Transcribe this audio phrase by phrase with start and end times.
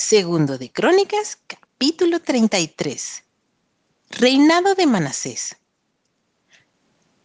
[0.00, 3.24] Segundo de Crónicas, capítulo 33.
[4.10, 5.56] Reinado de Manasés.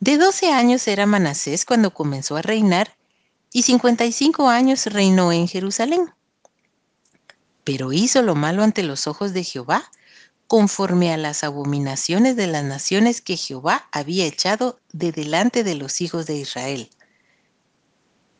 [0.00, 2.96] De 12 años era Manasés cuando comenzó a reinar
[3.52, 6.12] y 55 años reinó en Jerusalén.
[7.62, 9.88] Pero hizo lo malo ante los ojos de Jehová,
[10.48, 16.00] conforme a las abominaciones de las naciones que Jehová había echado de delante de los
[16.00, 16.90] hijos de Israel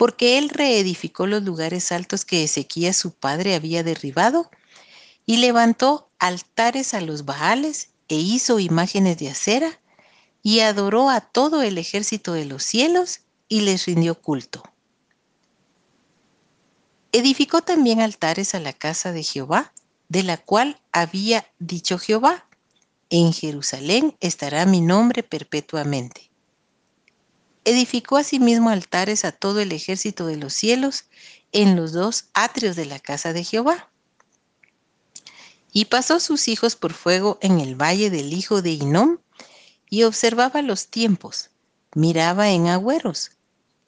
[0.00, 4.50] porque él reedificó los lugares altos que Ezequías su padre había derribado
[5.26, 9.78] y levantó altares a los Baales e hizo imágenes de acera
[10.42, 14.62] y adoró a todo el ejército de los cielos y les rindió culto.
[17.12, 19.74] Edificó también altares a la casa de Jehová,
[20.08, 22.46] de la cual había dicho Jehová,
[23.10, 26.29] en Jerusalén estará mi nombre perpetuamente.
[27.64, 31.04] Edificó asimismo altares a todo el ejército de los cielos
[31.52, 33.90] en los dos atrios de la casa de Jehová.
[35.72, 39.18] Y pasó sus hijos por fuego en el valle del hijo de Inom,
[39.88, 41.50] y observaba los tiempos,
[41.94, 43.32] miraba en agüeros,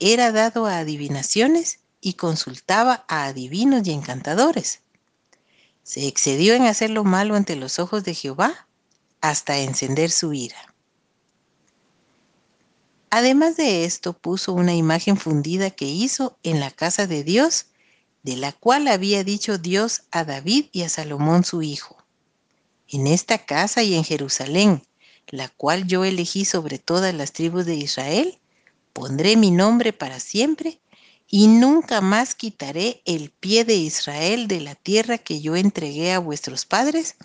[0.00, 4.80] era dado a adivinaciones y consultaba a adivinos y encantadores.
[5.84, 8.66] Se excedió en hacer lo malo ante los ojos de Jehová
[9.20, 10.71] hasta encender su ira.
[13.14, 17.66] Además de esto, puso una imagen fundida que hizo en la casa de Dios,
[18.22, 21.98] de la cual había dicho Dios a David y a Salomón su hijo.
[22.88, 24.82] En esta casa y en Jerusalén,
[25.26, 28.38] la cual yo elegí sobre todas las tribus de Israel,
[28.94, 30.80] pondré mi nombre para siempre
[31.28, 36.18] y nunca más quitaré el pie de Israel de la tierra que yo entregué a
[36.18, 37.16] vuestros padres,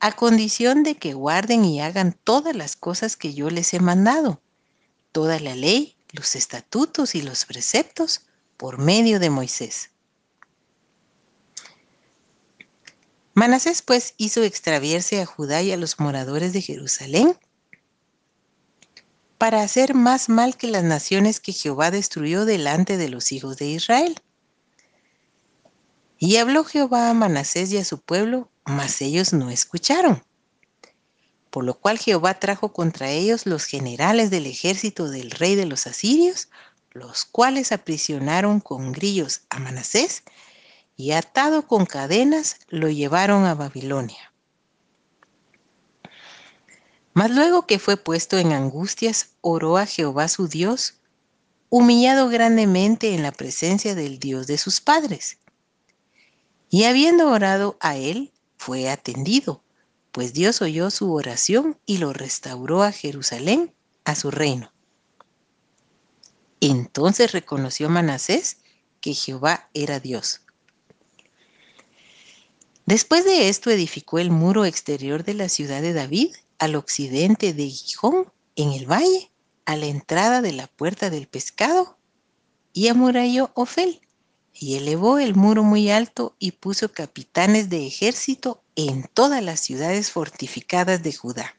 [0.00, 4.42] a condición de que guarden y hagan todas las cosas que yo les he mandado
[5.12, 8.22] toda la ley, los estatutos y los preceptos
[8.56, 9.90] por medio de Moisés.
[13.34, 17.38] Manasés pues hizo extraviarse a Judá y a los moradores de Jerusalén
[19.38, 23.66] para hacer más mal que las naciones que Jehová destruyó delante de los hijos de
[23.66, 24.20] Israel.
[26.18, 30.24] Y habló Jehová a Manasés y a su pueblo, mas ellos no escucharon
[31.50, 35.86] por lo cual Jehová trajo contra ellos los generales del ejército del rey de los
[35.86, 36.48] asirios,
[36.92, 40.22] los cuales aprisionaron con grillos a Manasés
[40.96, 44.32] y atado con cadenas lo llevaron a Babilonia.
[47.14, 50.94] Mas luego que fue puesto en angustias, oró a Jehová su Dios,
[51.68, 55.38] humillado grandemente en la presencia del Dios de sus padres.
[56.70, 59.62] Y habiendo orado a él, fue atendido
[60.12, 63.74] pues Dios oyó su oración y lo restauró a Jerusalén,
[64.04, 64.72] a su reino.
[66.60, 68.58] Entonces reconoció Manasés
[69.00, 70.42] que Jehová era Dios.
[72.86, 77.68] Después de esto edificó el muro exterior de la ciudad de David al occidente de
[77.68, 79.30] Gijón, en el valle,
[79.66, 81.98] a la entrada de la puerta del pescado,
[82.72, 84.00] y amuralló Ofel,
[84.60, 90.10] y elevó el muro muy alto y puso capitanes de ejército en todas las ciudades
[90.10, 91.54] fortificadas de Judá.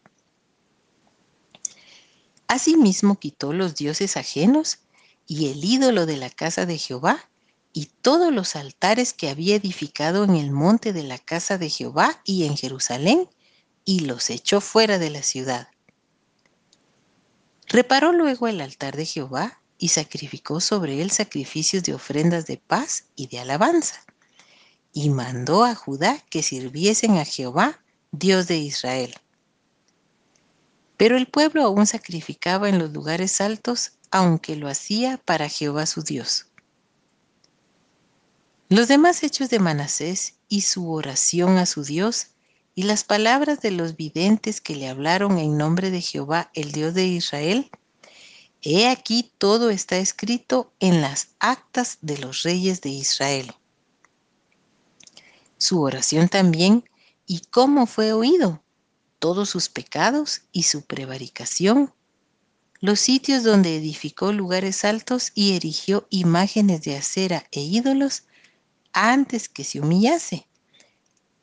[2.47, 4.79] Asimismo quitó los dioses ajenos
[5.27, 7.29] y el ídolo de la casa de Jehová
[7.71, 12.21] y todos los altares que había edificado en el monte de la casa de Jehová
[12.25, 13.29] y en Jerusalén,
[13.85, 15.69] y los echó fuera de la ciudad.
[17.67, 23.05] Reparó luego el altar de Jehová y sacrificó sobre él sacrificios de ofrendas de paz
[23.15, 24.03] y de alabanza.
[24.93, 27.81] Y mandó a Judá que sirviesen a Jehová,
[28.11, 29.15] Dios de Israel.
[30.97, 36.03] Pero el pueblo aún sacrificaba en los lugares altos, aunque lo hacía para Jehová su
[36.03, 36.47] Dios.
[38.67, 42.27] Los demás hechos de Manasés y su oración a su Dios
[42.75, 46.93] y las palabras de los videntes que le hablaron en nombre de Jehová, el Dios
[46.93, 47.71] de Israel,
[48.61, 53.53] He aquí todo está escrito en las actas de los reyes de Israel.
[55.57, 56.83] Su oración también
[57.25, 58.61] y cómo fue oído,
[59.19, 61.93] todos sus pecados y su prevaricación,
[62.81, 68.23] los sitios donde edificó lugares altos y erigió imágenes de acera e ídolos
[68.93, 70.47] antes que se humillase.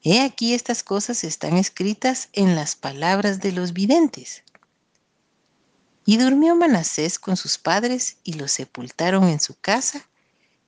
[0.02, 4.44] He aquí estas cosas están escritas en las palabras de los videntes.
[6.06, 10.08] Y durmió Manasés con sus padres y los sepultaron en su casa,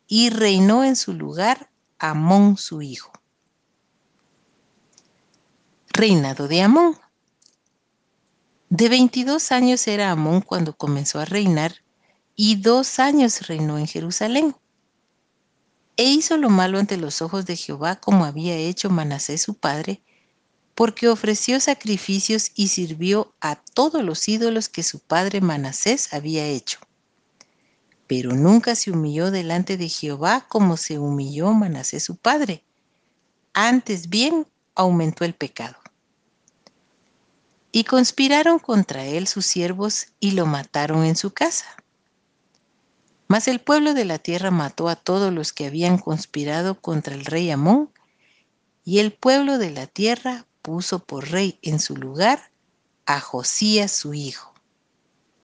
[0.08, 3.12] y reinó en su lugar Amón su hijo.
[5.90, 6.99] Reinado de Amón.
[8.69, 11.76] De 22 años era Amón cuando comenzó a reinar,
[12.35, 14.56] y dos años reinó en Jerusalén.
[15.96, 20.00] e hizo lo malo ante los ojos de Jehová como había hecho Manasés su padre,
[20.78, 26.78] porque ofreció sacrificios y sirvió a todos los ídolos que su padre Manasés había hecho.
[28.06, 32.62] Pero nunca se humilló delante de Jehová como se humilló Manasés su padre.
[33.54, 34.46] Antes bien
[34.76, 35.75] aumentó el pecado.
[37.72, 41.66] Y conspiraron contra él sus siervos y lo mataron en su casa.
[43.26, 47.25] Mas el pueblo de la tierra mató a todos los que habían conspirado contra el
[47.25, 47.90] rey Amón,
[48.84, 52.50] y el pueblo de la tierra puso por rey en su lugar
[53.06, 54.53] a Josías su hijo.